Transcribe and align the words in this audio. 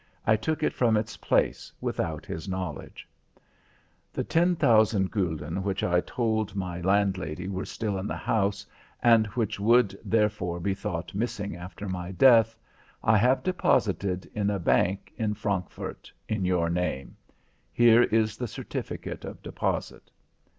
I 0.25 0.35
took 0.35 0.63
it 0.63 0.73
from 0.73 0.97
its 0.97 1.15
place 1.15 1.71
without 1.79 2.25
his 2.25 2.49
knowledge. 2.49 3.07
The 4.11 4.23
10,000 4.23 5.11
gulden 5.11 5.61
which 5.61 5.83
I 5.83 6.01
told 6.01 6.55
my 6.55 6.81
landlady 6.81 7.47
were 7.47 7.65
still 7.67 7.99
in 7.99 8.07
the 8.07 8.15
house, 8.17 8.65
and 9.03 9.27
which 9.37 9.59
would 9.59 9.95
therefore 10.03 10.59
be 10.59 10.73
thought 10.73 11.13
missing 11.13 11.55
after 11.55 11.87
my 11.87 12.11
death, 12.13 12.55
I 13.03 13.15
have 13.17 13.43
deposited 13.43 14.27
in 14.33 14.49
a 14.49 14.57
bank 14.57 15.13
in 15.17 15.35
Frankfort 15.35 16.11
in 16.27 16.45
your 16.45 16.67
name. 16.67 17.15
Here 17.71 18.01
is 18.01 18.37
the 18.37 18.47
certificate 18.47 19.23
of 19.23 19.43
deposit. 19.43 20.09